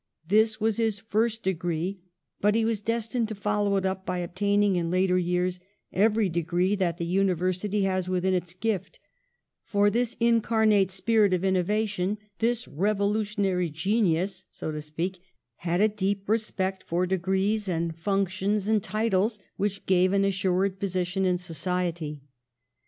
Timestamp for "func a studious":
17.91-18.03